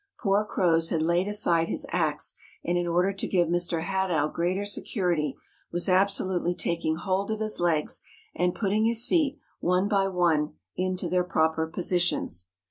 Poor 0.19 0.43
Croz 0.43 0.89
had 0.89 1.03
laid 1.03 1.27
aside 1.27 1.67
his 1.67 1.85
axe, 1.91 2.33
and 2.65 2.75
in 2.75 2.87
order 2.87 3.13
to 3.13 3.27
give 3.27 3.47
Mr. 3.49 3.83
Hadow 3.83 4.29
greater 4.33 4.65
security 4.65 5.35
was 5.71 5.87
absolutely 5.87 6.55
taking 6.55 6.95
hold 6.95 7.29
of 7.29 7.39
his 7.39 7.59
legs 7.59 8.01
and 8.33 8.55
putting 8.55 8.85
his 8.85 9.05
feet, 9.05 9.37
one 9.59 9.87
by 9.87 10.07
one, 10.07 10.53
into 10.75 11.07
their 11.07 11.23
proper 11.23 11.67
positions. 11.67 12.47